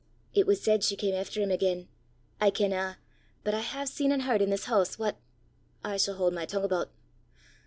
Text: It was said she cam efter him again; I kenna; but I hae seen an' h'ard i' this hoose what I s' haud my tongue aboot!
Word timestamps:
It 0.33 0.47
was 0.47 0.59
said 0.59 0.83
she 0.83 0.95
cam 0.95 1.13
efter 1.13 1.43
him 1.43 1.51
again; 1.51 1.87
I 2.39 2.49
kenna; 2.49 2.97
but 3.43 3.53
I 3.53 3.59
hae 3.59 3.85
seen 3.85 4.11
an' 4.11 4.21
h'ard 4.21 4.41
i' 4.41 4.45
this 4.45 4.65
hoose 4.65 4.97
what 4.97 5.17
I 5.83 5.93
s' 5.93 6.07
haud 6.07 6.33
my 6.33 6.47
tongue 6.47 6.63
aboot! 6.63 6.89